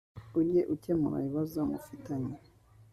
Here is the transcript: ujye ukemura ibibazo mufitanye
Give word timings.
ujye 0.39 0.61
ukemura 0.73 1.15
ibibazo 1.21 1.57
mufitanye 1.69 2.35